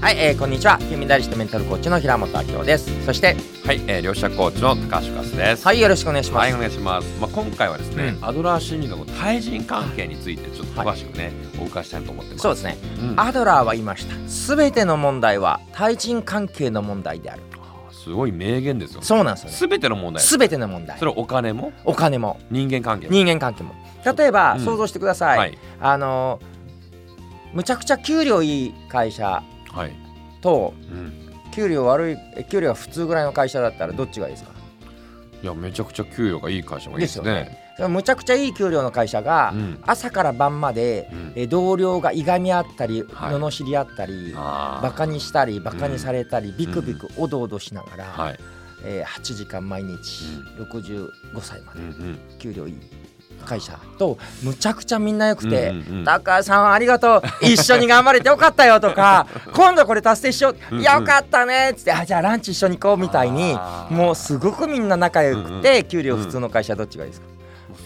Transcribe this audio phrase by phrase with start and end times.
[0.00, 0.78] はい、えー、こんにちは。
[0.78, 3.04] 金メダリストメンタルコーチの平本明夫です。
[3.04, 3.34] そして、
[3.66, 5.64] はい、えー、両者コーチの高橋和です。
[5.64, 6.42] はい、よろしくお願いします。
[6.44, 7.20] はい、お願いします。
[7.20, 12.42] まあ、今回はですね、うんアドラー心理学の対人関係についてちょっと詳しくね、お伺いしたいと思ってます。
[12.42, 12.76] そうですね。
[13.00, 14.14] うんアドラーは言いました。
[14.28, 17.42] すべての問題は対人関係の問題である。
[17.90, 19.02] すごい名言ですよ。
[19.02, 19.56] そうなんですよね。
[19.56, 20.22] すべての問題。
[20.22, 21.04] すべての問題そ。
[21.04, 21.72] れはお金も？
[21.84, 23.12] お金も人間関係も？
[23.12, 23.74] 人間関係も。
[24.16, 25.38] 例えば、うん想像してください。
[25.38, 25.58] はい。
[25.80, 26.40] あの
[27.52, 29.57] むちゃくちゃ給料いい会社はい。
[30.40, 31.12] とうん。
[31.52, 34.50] 給料悪いえ給料が普通ぐらいの会社だったらどっちがいいですか？
[35.42, 37.44] いや、めちゃくちゃ給料がいい会社がいいですね。
[37.44, 39.78] ですよむちゃくちゃいい給料の会社が、うん。
[39.86, 48.38] 朝から晩まで、うんえ同僚がいがみ合ったり、はい罵り合ったりバカにしたりバカにされたり、ビクビクおどおどしながら、はい。
[48.84, 50.24] えー8時間毎日、
[50.58, 51.08] 65
[51.40, 51.80] 歳まで。
[52.38, 52.76] 給料いい
[53.44, 56.04] 会社とむちゃくちゃみんなよくて、うんうんうん。
[56.04, 57.22] 高橋さんありがとう。
[57.44, 60.84] 一緒に頑張れてよかったよとか 今度これ達成しよう、うんうん。
[60.84, 63.58] よかったねっつってあじゃあランチ一緒に行こうみたいに
[63.90, 67.26] もうすごくみんな仲良くて、うん給料普通の会社どっちがいいですか、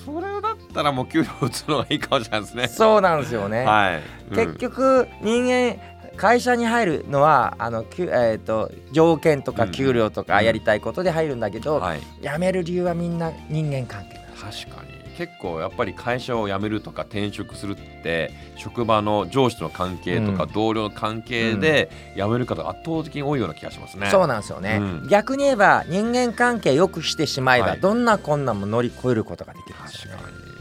[0.04, 2.68] それだったらもう給料打つのがいいかもしれないですね。
[2.68, 4.02] そうなんですよね、はい。
[4.30, 4.36] うん。
[4.36, 5.80] 結局人間
[6.16, 12.00] 会社に入るのはあの、えー、と条件とかうん給料とかやりたいことで入るんだけど、はい。
[12.22, 15.02] 辞める理由はみんな人間関係確かに。
[15.16, 20.52] 結構やっぱり会社を辞めるとか転職するって職場の上司との関係とかうん。
[20.52, 24.08] 同僚の関係で辞める方が圧倒的に多いような気がしますね。
[24.10, 25.08] そうなんですよね、うん。
[25.08, 27.80] 逆に言えば人間関係良くしてしまえば、はい。
[27.80, 30.18] どんな困難も乗り越えることができるんですよね。
[30.18, 30.52] 確かに。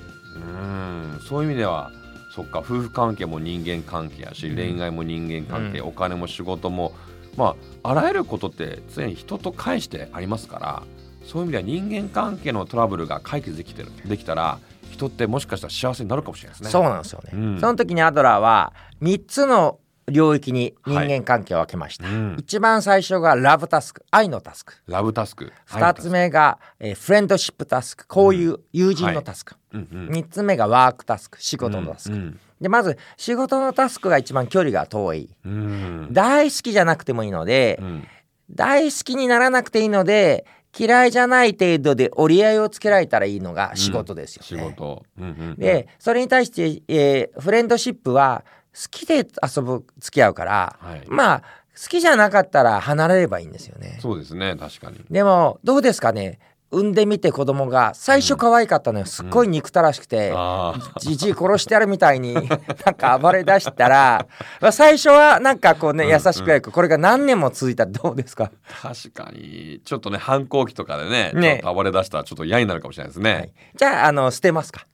[0.43, 1.19] うん。
[1.27, 1.91] そういう意味では
[2.35, 4.55] そっか夫婦関係も人間関係やし、うん。
[4.55, 5.87] 恋愛も人間関係、うん。
[5.87, 6.93] お金も仕事も
[7.37, 10.83] まああらゆることって常に人と返してありますから
[11.25, 14.59] そういう意味では人間関係のトラブルが解決できてるできたら
[14.91, 16.69] 人ってもしかしたら幸せになるかもしれないですね。
[16.69, 17.59] そうなんですよね、うん。
[17.59, 22.35] その時にアドラーは3つの領域に人間関係を分けました、うん。
[22.39, 24.73] 一番最初がラブタスク愛のタスク。
[24.87, 25.53] ラブタスク。
[25.69, 28.07] 2つ目が、えーフレンドシップタスク。
[28.07, 30.07] こういう友人のタスク、うんうん。
[30.09, 32.39] 3つ目がワークタスク仕事のタスク、うん。
[32.59, 35.29] でまず仕事のタスクが一番距離が遠い。
[35.45, 36.09] うん。
[36.11, 38.07] 大好きじゃなくてもいいので、うん。
[38.49, 40.45] 大好きにならなくていいので
[40.77, 44.63] 嫌いじゃない程度で折り合いをつけられたらいいのが仕事ですよ仕ね。
[44.63, 45.55] 事、うんうんうん。
[45.55, 48.43] でそれに対して、えーフレンドシップは
[48.73, 51.03] 好きで遊ぶ付き合うから、はい。
[51.07, 51.41] まあ
[51.81, 53.97] 好きじゃなかったら離れればいいんですよね。
[54.01, 55.03] そうですね確かに。
[55.09, 56.39] でもどうですかね？
[56.71, 59.05] 産んでみて子供が最初可愛かったのよ。
[59.05, 60.33] すっごい憎たらしくて。
[60.99, 62.33] じじい殺してやるみたいに
[62.85, 64.25] なんか暴れ出したら、
[64.61, 68.51] まあ、最初はなんかこうねうん優しくやるこれが何年も続いたらどうですか、
[68.81, 69.81] 確かに。
[69.83, 71.61] ちょっとね反抗期とかでねね。
[71.63, 73.53] 暴れ出したらちょっと嫌になるかもしれないですね、はい。
[73.75, 74.85] じゃああの捨てますか？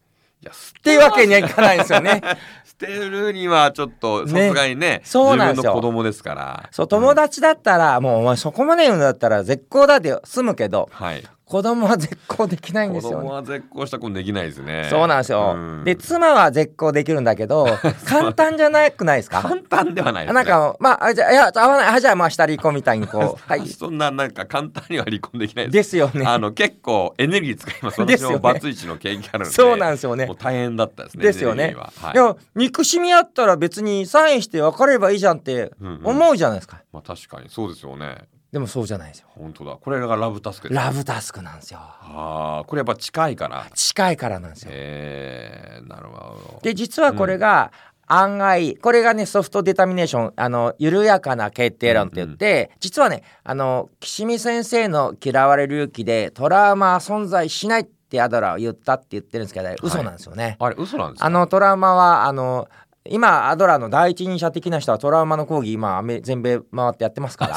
[0.41, 2.21] いや捨っていうわけにはいかないですよね。
[2.65, 5.61] 捨てるにはちょっとさねすがにねそうなんですよ。
[5.61, 6.69] 自分の子供ですから。
[6.71, 13.27] そう友達だったら、もうお前そこまで言うんだったら絶好だで済むけどはい子供は絶好できないん子ですよね。
[13.29, 14.87] 供は絶好したことできないですね。
[14.89, 15.53] そうなんですよ。
[15.55, 15.83] うん。
[15.85, 17.65] で妻は絶好できるんだけど
[18.05, 19.41] 簡単じゃなくないですか？
[19.41, 20.33] 簡単ではないですね。
[20.33, 23.41] なんかまああじゃあいや合わないあじゃあまあ下で行こうみたいにこう。
[23.49, 23.65] はい。
[23.67, 26.25] そんななんか簡単には離婚できないですよね。
[26.25, 29.53] あの結構エネルギー使います私もバツイチの経験あるんで。
[29.53, 30.25] そうなんですよね。
[30.25, 31.73] もう大変だったですねですよね。
[31.77, 31.93] は。
[32.01, 32.13] はい。
[32.13, 36.07] いや憎しみあったら別にサインして別れればいいじゃんってうんうん。
[36.07, 36.81] 思うじゃないですか。
[36.91, 38.17] まあ確かにそうですよね
[38.51, 39.27] でもそうじゃないですよ。
[39.35, 41.79] 本当だこれがラブタスクラブタスクなんですよ。
[41.79, 44.69] ああこれやっぱ近いから近いからなんですよ。
[44.73, 46.17] えー、なるほ
[46.53, 47.71] どで実はこれが
[48.07, 60.55] 案外これがねソフトデタミネーションあの緩やかな決定論って言って、実はねあの岸見先生の「嫌われる勇気」でトラウマは存在しないってアドラーは言ったって言ってるんですけど、嘘なんですよね。
[60.57, 61.25] あれ嘘なんですか？
[61.25, 62.69] あのトラウマはあの
[63.09, 67.47] 今アドラーの第一人者的な人はトラウマの講義今全米回ってやってますか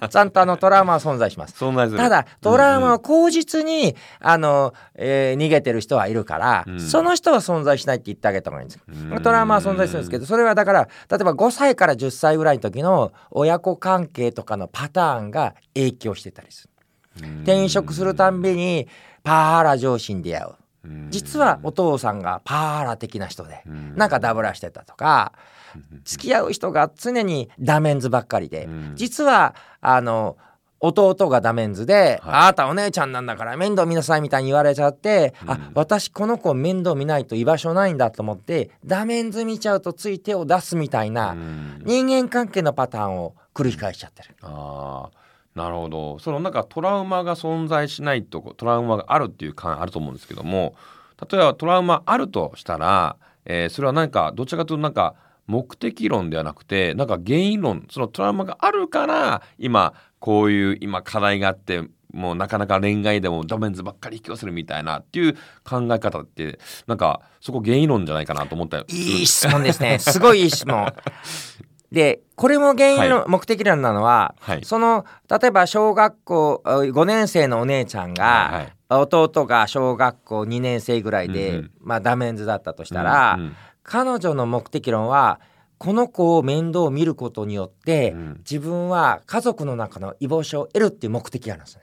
[0.00, 1.62] らちゃんとあのトラウマは存在します。
[1.62, 1.98] 存在する。
[1.98, 6.80] ただトラウマは口実に、あの、えー逃げてる人はいるから、うん。
[6.80, 16.68] その人は存在しないって言ってあげた方がいいんですトラウマは存在するんですけどそれはだから例えば5歳から10歳ぐらいの時の親子関係とかのパターンが影響してたりす
[17.20, 17.26] る。
[17.26, 17.36] うん。
[17.42, 18.88] 転職するたんびに
[19.22, 20.46] パワハラ上司に出会う。
[20.48, 20.63] うん
[21.10, 23.96] 実はお父さんがパワハラ的な人でうん。
[23.96, 25.32] なんかダブらしてたとか
[26.04, 28.92] 付き合う人が常にダメンズばっかりでうん。
[28.96, 30.36] 実はあの
[30.80, 32.34] 弟がダメンズで、はい。
[32.34, 35.50] あなたお姉ちゃんなんだから面倒見なさいみたいに言われちゃって、うん。
[35.50, 41.82] あ私この子面倒見ないと居場所ないんだと思ってダメンズ見ちゃうとつい手を出すみたいな、うん。
[41.84, 44.36] 人間関係のパターンを繰り返しちゃってる。
[44.42, 45.18] ああ
[45.54, 46.18] なるほど。
[46.18, 50.74] そのなんかトラウマが存在しないとトラウマがあるっていう感あると思うんですけども
[51.30, 55.14] 例えばトラウマあるとしたら、えーそれは何かどちらかというとなんか
[55.46, 65.34] 目的論ではなくてなんか原因論そのトラウマがあるから今こういう今課題があってもうなかなか恋愛でもダメンズばっかり引き寄せるみたいなっていう
[65.64, 69.98] 考え方ってなんかそこ原因論じゃないかなと思ったよいい質問ですね。
[69.98, 70.86] すごいいい質問
[71.92, 74.64] でこれも原因の目的論なのは、はい。
[74.64, 81.70] その例えば小学校5年生のお姉ちゃんが、はい弟が小学校2年生ぐらいで、うんうん。
[81.80, 83.56] まあ、ダメンズだったとしたら、うんうん。
[83.82, 85.40] 彼女の目的論は
[85.78, 88.36] この子を面倒を見ることによって、うん。
[88.38, 91.82] 自分は家族の中の居場所を得るっていう目的があるんですね。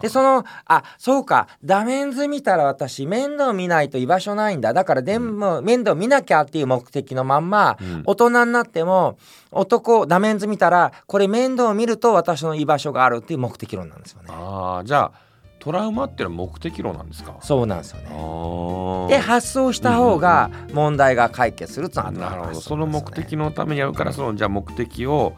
[0.00, 4.72] でそのあそうかダメンズ見たら私面倒見ないと居場所ないんだ。
[4.72, 8.02] だからでも、面倒見なきゃっていう目的のまんま、うん。
[8.06, 9.18] 大人になっても
[9.50, 14.28] 男ダメンズ見たらこれ面倒を見ると私の居場所があるっていう目的論なんですよね。
[14.30, 14.84] あー。
[14.84, 15.27] じゃあ
[15.58, 17.36] トラウマっていうのは目的論なんですか？
[17.40, 19.08] そうなんですよね。
[19.08, 22.54] で発想した方が問題が解決するっていうのがなるほど。
[22.54, 25.34] 発その目的のためにやるからそのじゃあ目的を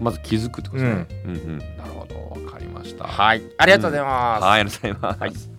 [0.00, 1.30] まず気づくってことですね、うん。
[1.30, 2.44] うんなるほど。
[2.44, 3.04] わかりました。
[3.04, 3.42] はい。
[3.58, 4.44] ありがとうございます。
[4.44, 5.53] はいありがとうございます